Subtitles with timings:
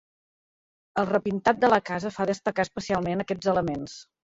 [1.01, 4.01] El repintat de la casa fa destacar especialment aquests elements.